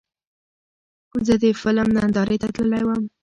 زه 1.25 1.33
د 1.43 1.45
فلم 1.61 1.87
نندارې 1.97 2.37
ته 2.41 2.47
تللی 2.55 2.83
وم. 2.85 3.01